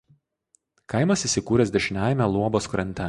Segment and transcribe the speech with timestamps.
[0.93, 2.99] Kaimas įsikūręs dešiniajame Luobos krante.